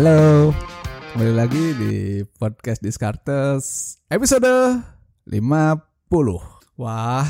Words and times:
Halo, 0.00 0.56
kembali 1.12 1.34
lagi 1.36 1.76
di 1.76 2.24
podcast 2.40 2.80
Discartes 2.80 4.00
episode 4.08 4.80
50. 5.28 5.36
Wah, 6.80 7.28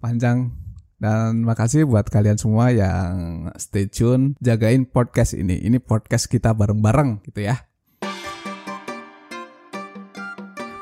panjang. 0.00 0.48
Dan 0.96 1.44
makasih 1.44 1.84
buat 1.84 2.08
kalian 2.08 2.40
semua 2.40 2.72
yang 2.72 3.52
stay 3.60 3.84
tune, 3.84 4.32
jagain 4.40 4.88
podcast 4.88 5.36
ini. 5.36 5.60
Ini 5.60 5.76
podcast 5.76 6.32
kita 6.32 6.56
bareng-bareng 6.56 7.20
gitu 7.28 7.52
ya. 7.52 7.68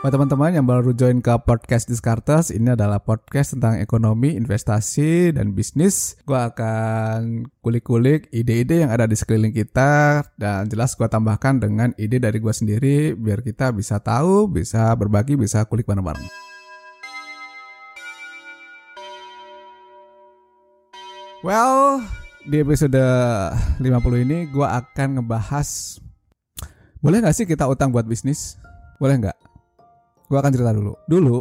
Buat 0.04 0.20
teman-teman 0.20 0.52
yang 0.52 0.68
baru 0.68 0.92
join 0.92 1.24
ke 1.24 1.32
podcast 1.48 1.88
Discartes, 1.88 2.52
ini 2.52 2.76
adalah 2.76 3.00
podcast 3.00 3.56
tentang 3.56 3.80
ekonomi, 3.80 4.36
investasi, 4.36 5.32
dan 5.32 5.56
bisnis. 5.56 6.20
Gue 6.28 6.36
akan 6.36 7.48
kulik-kulik 7.64 8.28
ide-ide 8.28 8.84
yang 8.84 8.92
ada 8.92 9.08
di 9.08 9.16
sekeliling 9.16 9.56
kita, 9.56 10.20
dan 10.36 10.68
jelas 10.68 10.92
gue 10.92 11.08
tambahkan 11.08 11.56
dengan 11.56 11.96
ide 11.96 12.20
dari 12.20 12.36
gue 12.36 12.52
sendiri, 12.52 13.16
biar 13.16 13.40
kita 13.40 13.72
bisa 13.72 13.96
tahu, 13.96 14.44
bisa 14.44 14.92
berbagi, 14.92 15.40
bisa 15.40 15.64
kulik 15.64 15.88
bareng-bareng. 15.88 16.28
Well, 21.40 22.04
di 22.44 22.60
episode 22.60 23.00
50 23.80 23.80
ini 24.20 24.52
gue 24.52 24.68
akan 24.68 25.24
ngebahas 25.24 25.96
boleh 27.00 27.24
nggak 27.24 27.32
sih 27.32 27.48
kita 27.48 27.64
utang 27.64 27.88
buat 27.88 28.04
bisnis? 28.04 28.60
Boleh 29.00 29.16
nggak? 29.16 29.43
Gue 30.28 30.38
akan 30.40 30.52
cerita 30.52 30.72
dulu. 30.72 30.92
Dulu 31.08 31.36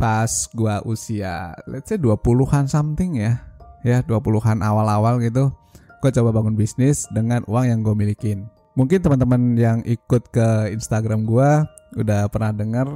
pas 0.00 0.30
gue 0.50 0.74
usia 0.90 1.54
let's 1.70 1.86
say 1.86 1.98
20-an 2.00 2.66
something 2.66 3.20
ya. 3.20 3.38
Ya 3.82 4.00
20-an 4.06 4.62
awal-awal 4.62 5.20
gitu. 5.20 5.52
Gue 6.02 6.10
coba 6.10 6.34
bangun 6.34 6.58
bisnis 6.58 7.06
dengan 7.14 7.46
uang 7.46 7.64
yang 7.68 7.78
gue 7.86 7.94
milikin. 7.94 8.50
Mungkin 8.74 9.04
teman-teman 9.04 9.54
yang 9.54 9.78
ikut 9.84 10.32
ke 10.32 10.72
Instagram 10.72 11.28
gue 11.28 11.50
udah 12.00 12.26
pernah 12.32 12.56
dengar 12.56 12.88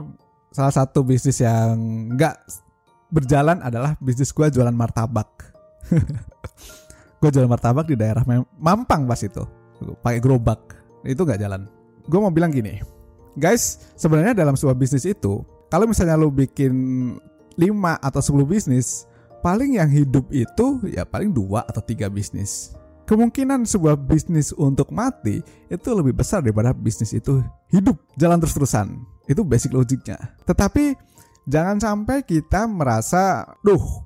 salah 0.50 0.72
satu 0.72 1.04
bisnis 1.04 1.44
yang 1.44 1.76
nggak 2.16 2.32
berjalan 3.12 3.60
adalah 3.60 3.94
bisnis 4.00 4.32
gue 4.32 4.48
jualan 4.50 4.72
martabak. 4.72 5.28
gue 7.20 7.30
jualan 7.30 7.50
martabak 7.50 7.86
di 7.86 7.94
daerah 7.94 8.24
Mampang 8.58 9.04
pas 9.06 9.20
itu. 9.20 9.44
Pakai 10.00 10.18
gerobak. 10.18 10.74
Itu 11.04 11.22
nggak 11.22 11.38
jalan. 11.38 11.68
Gue 12.08 12.18
mau 12.22 12.32
bilang 12.32 12.50
gini, 12.50 12.80
guys, 13.36 13.92
sebenarnya 13.94 14.32
dalam 14.32 14.56
sebuah 14.56 14.74
bisnis 14.74 15.04
itu, 15.04 15.44
kalau 15.70 15.86
misalnya 15.86 16.16
lu 16.16 16.32
bikin 16.32 16.72
5 17.56 18.00
atau 18.00 18.20
10 18.20 18.48
bisnis, 18.48 19.06
paling 19.46 19.78
yang 19.78 19.86
hidup 19.86 20.26
itu 20.34 20.82
ya 20.90 21.06
paling 21.06 21.30
dua 21.30 21.62
atau 21.68 21.78
tiga 21.78 22.10
bisnis. 22.10 22.74
Kemungkinan 23.06 23.62
sebuah 23.62 23.94
bisnis 23.94 24.50
untuk 24.50 24.90
mati 24.90 25.38
itu 25.70 25.88
lebih 25.94 26.18
besar 26.18 26.42
daripada 26.42 26.74
bisnis 26.74 27.14
itu 27.14 27.38
hidup 27.70 27.94
jalan 28.18 28.42
terus-terusan. 28.42 28.98
Itu 29.30 29.46
basic 29.46 29.70
logiknya. 29.70 30.18
Tetapi 30.42 30.98
jangan 31.46 31.78
sampai 31.78 32.26
kita 32.26 32.66
merasa, 32.66 33.46
duh, 33.62 34.05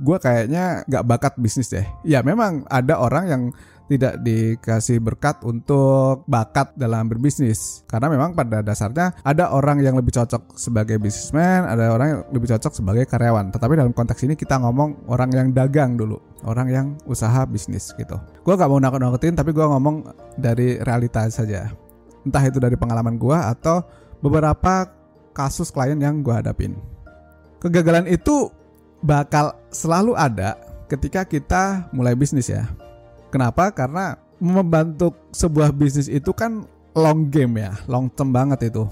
gue 0.00 0.16
kayaknya 0.18 0.82
gak 0.88 1.04
bakat 1.04 1.34
bisnis 1.36 1.68
deh. 1.68 1.84
Ya 2.02 2.24
memang 2.24 2.64
ada 2.72 2.98
orang 2.98 3.24
yang 3.28 3.42
tidak 3.90 4.22
dikasih 4.22 5.02
berkat 5.02 5.42
untuk 5.42 6.22
bakat 6.30 6.70
dalam 6.78 7.10
berbisnis. 7.10 7.82
Karena 7.90 8.06
memang 8.06 8.38
pada 8.38 8.62
dasarnya 8.62 9.18
ada 9.26 9.50
orang 9.50 9.82
yang 9.82 9.98
lebih 9.98 10.14
cocok 10.14 10.54
sebagai 10.54 11.02
bisnismen 11.02 11.66
ada 11.66 11.90
orang 11.90 12.06
yang 12.14 12.20
lebih 12.30 12.54
cocok 12.54 12.70
sebagai 12.70 13.04
karyawan. 13.10 13.50
Tetapi 13.50 13.72
dalam 13.74 13.90
konteks 13.90 14.22
ini 14.24 14.38
kita 14.38 14.62
ngomong 14.62 15.10
orang 15.10 15.34
yang 15.34 15.48
dagang 15.50 15.98
dulu 15.98 16.22
orang 16.46 16.68
yang 16.70 16.86
usaha 17.04 17.42
bisnis 17.44 17.90
gitu. 17.98 18.16
Gue 18.46 18.54
gak 18.54 18.70
mau 18.70 18.78
nakut-nakutin 18.78 19.34
tapi 19.34 19.50
gue 19.50 19.66
ngomong 19.66 20.06
dari 20.38 20.78
realitas 20.80 21.42
saja. 21.42 21.74
Entah 22.22 22.46
itu 22.46 22.62
dari 22.62 22.78
pengalaman 22.78 23.18
gue 23.18 23.34
atau 23.34 23.82
beberapa 24.22 24.86
kasus 25.34 25.74
klien 25.74 25.98
yang 25.98 26.22
gue 26.22 26.32
hadapin. 26.32 26.78
Kegagalan 27.58 28.06
itu 28.08 28.48
bakal 29.00 29.56
selalu 29.72 30.16
ada 30.16 30.56
ketika 30.86 31.24
kita 31.24 31.88
mulai 31.92 32.12
bisnis 32.12 32.52
ya 32.52 32.68
Kenapa? 33.30 33.70
Karena 33.70 34.18
membantu 34.42 35.14
sebuah 35.30 35.70
bisnis 35.70 36.10
itu 36.10 36.34
kan 36.34 36.66
long 36.98 37.30
game 37.30 37.62
ya, 37.62 37.72
long 37.86 38.10
term 38.10 38.34
banget 38.34 38.74
itu. 38.74 38.84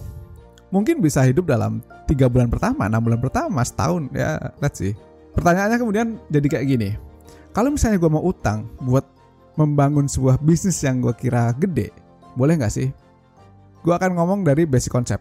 Mungkin 0.70 1.02
bisa 1.02 1.26
hidup 1.26 1.50
dalam 1.50 1.82
tiga 2.06 2.30
bulan 2.30 2.46
pertama, 2.46 2.86
enam 2.86 3.02
bulan 3.02 3.18
pertama, 3.18 3.60
setahun 3.66 4.06
ya, 4.14 4.38
let's 4.62 4.78
see. 4.78 4.94
Pertanyaannya 5.34 5.78
kemudian 5.82 6.06
jadi 6.30 6.46
kayak 6.46 6.66
gini. 6.70 6.90
Kalau 7.50 7.74
misalnya 7.74 7.98
gue 7.98 8.10
mau 8.10 8.22
utang 8.22 8.70
buat 8.78 9.02
membangun 9.58 10.06
sebuah 10.06 10.38
bisnis 10.38 10.78
yang 10.86 11.02
gue 11.02 11.10
kira 11.18 11.50
gede, 11.58 11.90
boleh 12.38 12.54
nggak 12.54 12.70
sih? 12.70 12.88
Gue 13.82 13.94
akan 13.96 14.14
ngomong 14.14 14.46
dari 14.46 14.68
basic 14.68 14.94
konsep. 14.94 15.18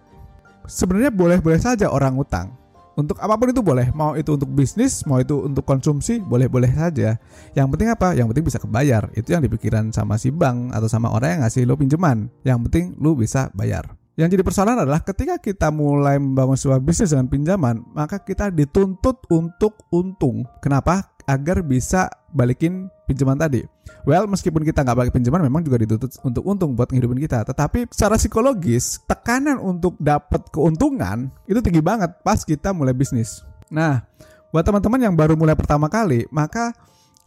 Sebenarnya 0.68 1.10
boleh-boleh 1.10 1.58
saja 1.58 1.90
orang 1.90 2.20
utang, 2.20 2.54
untuk 2.98 3.22
apa 3.22 3.38
pun 3.38 3.54
itu 3.54 3.62
boleh. 3.62 3.94
Mau 3.94 4.18
itu 4.18 4.34
untuk 4.34 4.50
bisnis 4.50 5.06
mau 5.06 5.22
itu 5.22 5.38
untuk 5.46 5.62
konsumsi 5.64 6.18
boleh-boleh 6.18 6.74
saja. 6.74 7.22
Yang 7.54 7.68
penting 7.78 7.90
apa? 7.94 8.18
Yang 8.18 8.34
penting 8.34 8.46
bisa 8.50 8.60
kebayar. 8.60 9.04
Itu 9.14 9.38
yang 9.38 9.46
dipikiran 9.46 9.94
sama 9.94 10.18
si 10.18 10.34
bank 10.34 10.74
atau 10.74 10.90
sama 10.90 11.14
orang 11.14 11.38
yang 11.38 11.42
ngasih 11.46 11.70
lo 11.70 11.78
pinjaman. 11.78 12.34
Yang 12.42 12.60
penting 12.68 12.86
lo 12.98 13.14
bisa 13.14 13.54
bayar. 13.54 13.94
Yang 14.18 14.34
jadi 14.34 14.44
persoalan 14.50 14.82
adalah 14.82 15.06
ketika 15.06 15.38
kita 15.38 15.70
mulai 15.70 16.18
membangun 16.18 16.58
sebuah 16.58 16.82
bisnis 16.82 17.14
dengan 17.14 17.30
pinjaman, 17.30 17.86
maka 17.94 18.18
kita 18.18 18.50
dituntut 18.50 19.30
untuk 19.30 19.86
untung. 19.94 20.42
Kenapa? 20.58 21.06
Agar 21.28 21.60
bisa 21.60 22.08
balikin 22.32 22.88
pinjaman 23.04 23.36
tadi. 23.36 23.68
Well, 24.08 24.32
meskipun 24.32 24.64
kita 24.64 24.88
nggak 24.88 24.96
balik 24.96 25.14
pinjaman, 25.16 25.44
memang 25.44 25.60
juga 25.64 25.84
dituntut 25.84 26.16
untuk 26.24 26.44
untung 26.48 26.72
buat 26.72 26.88
ngehidupin 26.88 27.20
kita. 27.20 27.44
Tetapi 27.44 27.92
secara 27.92 28.16
psikologis, 28.16 29.04
tekanan 29.04 29.60
untuk 29.60 30.00
dapat 30.00 30.48
keuntungan 30.56 31.28
itu 31.44 31.60
tinggi 31.60 31.84
banget 31.84 32.16
pas 32.24 32.40
kita 32.48 32.72
mulai 32.72 32.96
bisnis. 32.96 33.44
Nah, 33.68 34.08
buat 34.56 34.64
teman-teman 34.64 35.12
yang 35.12 35.16
baru 35.16 35.36
mulai 35.36 35.60
pertama 35.60 35.92
kali, 35.92 36.24
maka 36.32 36.72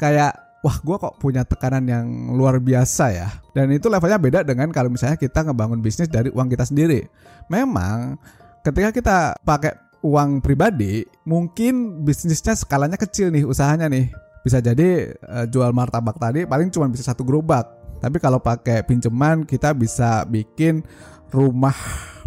kayak 0.00 0.32
wah 0.60 0.76
gue 0.80 0.96
kok 0.96 1.16
punya 1.20 1.44
tekanan 1.44 1.84
yang 1.84 2.06
luar 2.32 2.60
biasa 2.60 3.04
ya. 3.12 3.28
Dan 3.52 3.72
itu 3.72 3.88
levelnya 3.92 4.20
beda 4.20 4.40
dengan 4.44 4.72
kalau 4.72 4.92
misalnya 4.92 5.16
kita 5.20 5.44
ngebangun 5.44 5.80
bisnis 5.80 6.08
dari 6.08 6.32
uang 6.32 6.48
kita 6.48 6.64
sendiri. 6.68 7.04
Memang 7.52 8.16
ketika 8.64 8.88
kita 8.92 9.16
pakai 9.40 9.89
uang 10.00 10.40
pribadi, 10.40 11.04
mungkin 11.28 12.04
bisnisnya 12.04 12.56
skalanya 12.56 12.96
kecil 12.96 13.32
nih 13.32 13.44
usahanya 13.44 13.86
nih. 13.88 14.08
Bisa 14.40 14.58
jadi 14.64 15.12
uh, 15.28 15.44
jual 15.44 15.68
martabak 15.76 16.16
tadi 16.16 16.48
paling 16.48 16.72
cuma 16.72 16.88
bisa 16.88 17.04
satu 17.04 17.24
gerobak. 17.24 17.68
Tapi 18.00 18.16
kalau 18.16 18.40
pakai 18.40 18.80
pinjaman 18.88 19.44
kita 19.44 19.76
bisa 19.76 20.24
bikin 20.24 20.80
rumah 21.28 21.76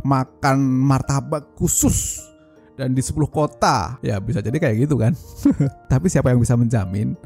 makan 0.06 0.62
martabak 0.62 1.57
khusus 1.57 2.22
dan 2.78 2.94
di 2.94 3.01
10 3.01 3.17
kota. 3.29 3.97
Ya 4.06 4.22
bisa 4.22 4.41
jadi 4.45 4.57
kayak 4.62 4.85
gitu 4.85 5.01
kan. 5.01 5.17
Tapi 5.91 6.06
siapa 6.13 6.29
yang 6.29 6.38
bisa 6.38 6.53
menjamin 6.53 7.17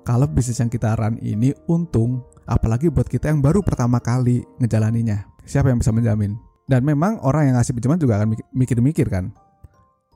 kalau 0.00 0.24
bisnis 0.24 0.56
yang 0.58 0.72
kita 0.72 0.96
run 0.96 1.20
ini 1.20 1.52
untung, 1.68 2.24
apalagi 2.48 2.88
buat 2.88 3.06
kita 3.06 3.28
yang 3.28 3.44
baru 3.44 3.60
pertama 3.60 4.00
kali 4.00 4.42
ngejalaninya. 4.56 5.28
Siapa 5.44 5.68
yang 5.68 5.78
bisa 5.78 5.92
menjamin? 5.92 6.40
Dan 6.64 6.86
memang 6.86 7.18
orang 7.20 7.50
yang 7.50 7.54
ngasih 7.58 7.74
pinjaman 7.76 7.98
juga 8.00 8.22
akan 8.22 8.38
mikir-mikir 8.54 9.10
kan. 9.10 9.34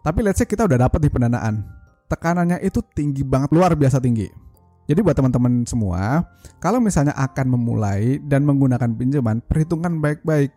Tapi 0.05 0.21
let's 0.21 0.37
say 0.37 0.45
kita 0.45 0.69
udah 0.69 0.85
dapat 0.85 1.01
di 1.01 1.09
pendanaan. 1.09 1.65
Tekanannya 2.13 2.61
itu 2.61 2.85
tinggi 2.93 3.25
banget, 3.25 3.57
luar 3.57 3.73
biasa 3.73 3.97
tinggi. 4.05 4.29
Jadi 4.85 5.01
buat 5.01 5.17
teman-teman 5.17 5.65
semua, 5.65 6.29
kalau 6.61 6.77
misalnya 6.77 7.17
akan 7.17 7.57
memulai 7.57 8.21
dan 8.21 8.45
menggunakan 8.45 8.93
pinjaman, 8.93 9.41
perhitungkan 9.49 9.97
baik-baik 10.05 10.53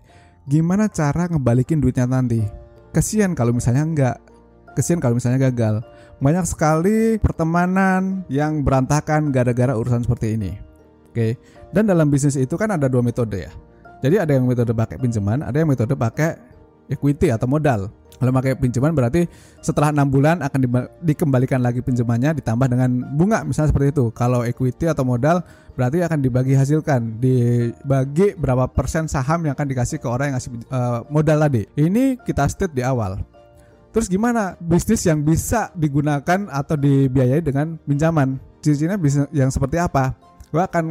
gimana 0.52 0.92
cara 0.92 1.32
ngebalikin 1.32 1.80
duitnya 1.80 2.04
nanti. 2.04 2.44
Kesian 2.92 3.32
kalau 3.40 3.56
misalnya 3.56 3.88
enggak. 3.88 4.18
Kesian 4.76 5.00
kalau 5.00 5.16
misalnya 5.16 5.48
gagal. 5.48 5.80
Banyak 6.20 6.44
sekali 6.44 7.16
pertemanan 7.24 8.28
yang 8.28 8.68
berantakan 8.68 9.32
gara-gara 9.32 9.80
urusan 9.80 10.04
seperti 10.04 10.36
ini. 10.36 10.52
Oke. 11.08 11.40
Dan 11.72 11.88
dalam 11.88 12.12
bisnis 12.12 12.36
itu 12.36 12.60
kan 12.60 12.76
ada 12.76 12.92
dua 12.92 13.00
metode 13.00 13.48
ya. 13.48 13.52
Jadi 14.04 14.16
ada 14.20 14.32
yang 14.36 14.44
metode 14.44 14.76
pakai 14.76 15.00
pinjaman, 15.00 15.40
ada 15.40 15.56
yang 15.56 15.72
metode 15.72 15.96
pakai 15.96 16.36
equity 16.92 17.32
atau 17.32 17.48
modal. 17.48 17.90
Kalau 18.18 18.34
pakai 18.34 18.58
pinjaman 18.58 18.98
berarti 18.98 19.30
setelah 19.62 19.94
enam 19.94 20.10
bulan 20.10 20.42
akan 20.42 20.60
di, 20.60 20.70
dikembalikan 21.14 21.62
lagi 21.62 21.86
pinjamannya 21.86 22.42
ditambah 22.42 22.68
dengan 22.68 22.90
bunga 23.14 23.46
misalnya 23.46 23.70
seperti 23.70 23.94
itu. 23.94 24.06
Kalau 24.14 24.42
equity 24.42 24.90
atau 24.90 25.06
modal 25.06 25.46
berarti 25.78 26.02
akan 26.02 26.20
dibagi 26.26 26.58
hasilkan, 26.58 27.22
dibagi 27.22 28.34
berapa 28.34 28.66
persen 28.66 29.06
saham 29.06 29.46
yang 29.46 29.54
akan 29.54 29.68
dikasih 29.70 30.02
ke 30.02 30.08
orang 30.10 30.34
yang 30.34 30.36
ngasih 30.42 30.52
uh, 30.74 31.00
modal 31.14 31.38
tadi. 31.46 31.70
Ini 31.78 32.18
kita 32.26 32.50
state 32.50 32.74
di 32.74 32.82
awal. 32.82 33.22
Terus 33.94 34.10
gimana 34.10 34.58
bisnis 34.58 35.06
yang 35.06 35.22
bisa 35.22 35.74
digunakan 35.74 36.50
atau 36.50 36.78
dibiayai 36.78 37.42
dengan 37.42 37.78
pinjaman? 37.82 38.38
Ciri-cirinya 38.62 38.98
bisnis 38.98 39.30
yang 39.34 39.54
seperti 39.54 39.78
apa? 39.78 40.18
Gue 40.48 40.64
akan 40.64 40.86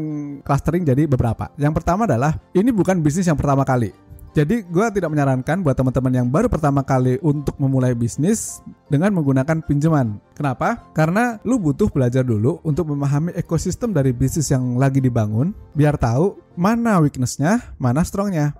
clustering 0.45 0.85
jadi 0.85 1.09
beberapa. 1.09 1.49
Yang 1.57 1.83
pertama 1.83 2.05
adalah 2.05 2.37
ini 2.53 2.69
bukan 2.71 3.01
bisnis 3.01 3.27
yang 3.27 3.39
pertama 3.39 3.65
kali. 3.65 4.06
Jadi 4.37 4.69
gue 4.69 4.87
tidak 4.93 5.09
menyarankan 5.09 5.65
buat 5.65 5.73
teman-teman 5.73 6.13
yang 6.13 6.29
baru 6.29 6.53
pertama 6.53 6.85
kali 6.85 7.17
untuk 7.25 7.57
memulai 7.57 7.97
bisnis 7.97 8.61
dengan 8.93 9.09
menggunakan 9.17 9.65
pinjaman. 9.65 10.21
Kenapa? 10.37 10.93
Karena 10.93 11.41
lu 11.41 11.57
butuh 11.57 11.89
belajar 11.89 12.21
dulu 12.21 12.61
untuk 12.61 12.93
memahami 12.93 13.33
ekosistem 13.33 13.97
dari 13.97 14.13
bisnis 14.13 14.53
yang 14.53 14.77
lagi 14.77 15.01
dibangun, 15.01 15.57
biar 15.73 15.97
tahu 15.97 16.37
mana 16.53 17.01
weaknessnya, 17.01 17.65
mana 17.81 18.05
strongnya. 18.05 18.53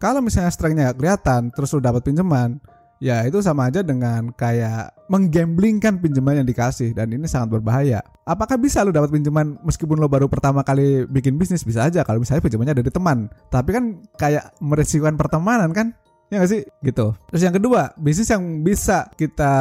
Kalau 0.00 0.24
misalnya 0.24 0.48
strengthnya 0.48 0.88
gak 0.88 0.96
kelihatan, 0.96 1.52
terus 1.52 1.76
lu 1.76 1.84
dapat 1.84 2.00
pinjaman, 2.00 2.56
ya 3.04 3.20
itu 3.28 3.44
sama 3.44 3.68
aja 3.68 3.84
dengan 3.84 4.32
kayak 4.32 4.96
menggamblingkan 5.12 6.00
pinjaman 6.00 6.40
yang 6.40 6.48
dikasih 6.48 6.96
dan 6.96 7.12
ini 7.12 7.28
sangat 7.28 7.60
berbahaya. 7.60 8.00
Apakah 8.24 8.56
bisa 8.56 8.80
lu 8.80 8.96
dapat 8.96 9.12
pinjaman 9.12 9.60
meskipun 9.60 10.00
lo 10.00 10.08
baru 10.08 10.24
pertama 10.24 10.64
kali 10.64 11.04
bikin 11.04 11.36
bisnis 11.36 11.60
bisa 11.68 11.84
aja 11.84 12.00
kalau 12.00 12.24
misalnya 12.24 12.40
pinjamannya 12.40 12.80
dari 12.80 12.88
teman. 12.88 13.28
Tapi 13.52 13.70
kan 13.76 13.84
kayak 14.16 14.56
meresikukan 14.64 15.20
pertemanan 15.20 15.76
kan? 15.76 15.92
Ya 16.32 16.40
gak 16.40 16.48
sih? 16.48 16.64
Gitu. 16.80 17.12
Terus 17.28 17.42
yang 17.44 17.52
kedua, 17.52 17.92
bisnis 18.00 18.32
yang 18.32 18.64
bisa 18.64 19.12
kita 19.12 19.52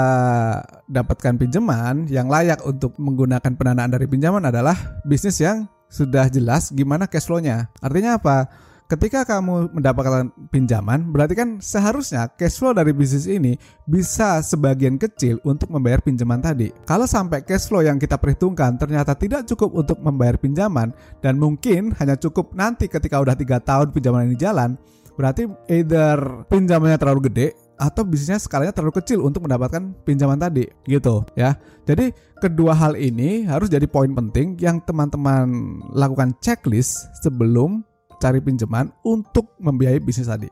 dapatkan 0.88 1.36
pinjaman 1.36 2.08
yang 2.08 2.32
layak 2.32 2.64
untuk 2.64 2.96
menggunakan 2.96 3.52
pendanaan 3.60 3.92
dari 3.92 4.08
pinjaman 4.08 4.48
adalah 4.48 5.04
bisnis 5.04 5.44
yang 5.44 5.68
sudah 5.92 6.32
jelas 6.32 6.72
gimana 6.72 7.06
cash 7.06 7.28
flow-nya. 7.28 7.68
Artinya 7.84 8.16
apa? 8.16 8.48
Ketika 8.84 9.26
kamu 9.26 9.74
mendapatkan 9.74 10.30
pinjaman, 10.52 11.10
berarti 11.10 11.34
kan 11.34 11.50
seharusnya 11.58 12.30
cash 12.36 12.60
flow 12.60 12.76
dari 12.76 12.92
bisnis 12.92 13.26
ini 13.26 13.56
bisa 13.88 14.44
sebagian 14.44 15.00
kecil 15.00 15.40
untuk 15.48 15.72
membayar 15.72 16.04
pinjaman 16.04 16.44
tadi. 16.44 16.70
Kalau 16.84 17.08
sampai 17.08 17.42
cash 17.48 17.72
flow 17.72 17.82
yang 17.82 17.98
kita 17.98 18.20
perhitungkan 18.20 18.76
ternyata 18.78 19.16
tidak 19.16 19.48
cukup 19.50 19.74
untuk 19.74 19.98
membayar 20.04 20.36
pinjaman 20.38 20.92
dan 21.24 21.40
mungkin 21.40 21.96
hanya 21.98 22.20
cukup 22.20 22.52
nanti 22.54 22.92
ketika 22.92 23.18
udah 23.24 23.34
tiga 23.34 23.58
tahun 23.64 23.96
pinjaman 23.96 24.30
ini 24.30 24.38
jalan, 24.38 24.76
Berarti 25.14 25.46
either 25.70 26.46
pinjamannya 26.50 26.98
terlalu 26.98 27.30
gede 27.30 27.54
atau 27.78 28.02
bisnisnya 28.06 28.42
skalanya 28.42 28.74
terlalu 28.74 28.98
kecil 29.02 29.22
untuk 29.22 29.46
mendapatkan 29.46 29.94
pinjaman 30.06 30.42
tadi 30.42 30.66
gitu 30.90 31.26
ya. 31.38 31.58
Jadi 31.86 32.14
kedua 32.42 32.74
hal 32.74 32.98
ini 32.98 33.46
harus 33.46 33.70
jadi 33.70 33.86
poin 33.86 34.10
penting 34.10 34.58
yang 34.58 34.82
teman-teman 34.82 35.78
lakukan 35.94 36.34
checklist 36.42 37.10
sebelum 37.22 37.86
cari 38.24 38.40
pinjaman 38.40 38.88
untuk 39.04 39.60
membiayai 39.60 40.00
bisnis 40.00 40.32
tadi. 40.32 40.48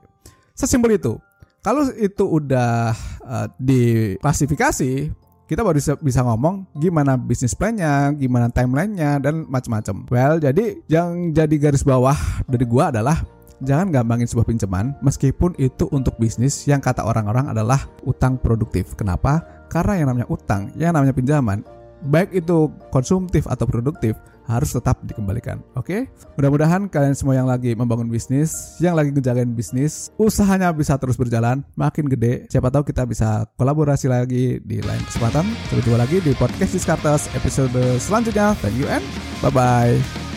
Sesimpel 0.51 0.99
itu. 0.99 1.15
Kalau 1.63 1.87
itu 1.95 2.25
udah 2.25 2.91
uh, 3.23 3.47
diklasifikasi, 3.55 5.13
kita 5.45 5.61
baru 5.61 5.77
bisa, 5.99 6.21
ngomong 6.25 6.67
gimana 6.75 7.15
bisnis 7.15 7.53
plannya, 7.55 8.11
gimana 8.17 8.51
timelinenya 8.51 9.21
dan 9.21 9.45
macam-macam. 9.47 10.09
Well, 10.09 10.35
jadi 10.41 10.81
yang 10.89 11.31
jadi 11.31 11.55
garis 11.61 11.85
bawah 11.85 12.17
dari 12.49 12.65
gua 12.65 12.89
adalah 12.89 13.21
jangan 13.61 13.93
gampangin 13.93 14.25
sebuah 14.25 14.49
pinjaman 14.49 14.97
meskipun 15.05 15.53
itu 15.61 15.85
untuk 15.93 16.17
bisnis 16.17 16.65
yang 16.65 16.81
kata 16.81 17.05
orang-orang 17.05 17.53
adalah 17.53 17.77
utang 18.09 18.41
produktif. 18.41 18.97
Kenapa? 18.97 19.45
Karena 19.69 20.01
yang 20.01 20.07
namanya 20.11 20.27
utang, 20.33 20.73
yang 20.75 20.97
namanya 20.97 21.13
pinjaman, 21.13 21.61
baik 22.05 22.33
itu 22.33 22.69
konsumtif 22.89 23.45
atau 23.45 23.65
produktif 23.69 24.17
harus 24.49 24.73
tetap 24.73 24.99
dikembalikan. 25.05 25.61
Oke? 25.79 25.85
Okay? 25.85 26.01
Mudah-mudahan 26.35 26.91
kalian 26.91 27.15
semua 27.15 27.37
yang 27.37 27.47
lagi 27.47 27.71
membangun 27.77 28.11
bisnis, 28.11 28.75
yang 28.83 28.97
lagi 28.97 29.13
ngejagain 29.13 29.53
bisnis, 29.53 30.11
usahanya 30.19 30.73
bisa 30.75 30.97
terus 30.99 31.15
berjalan, 31.15 31.63
makin 31.79 32.09
gede. 32.11 32.49
Siapa 32.51 32.67
tahu 32.67 32.83
kita 32.83 33.07
bisa 33.07 33.47
kolaborasi 33.55 34.11
lagi 34.11 34.59
di 34.59 34.83
lain 34.83 35.01
kesempatan. 35.07 35.45
Sampai 35.69 35.83
jumpa 35.85 35.99
lagi 36.01 36.17
di 36.19 36.31
podcast 36.35 36.73
Discartes 36.75 37.31
episode 37.31 37.79
selanjutnya. 38.01 38.57
Thank 38.59 38.75
you 38.81 38.87
and 38.91 39.05
bye-bye. 39.39 40.30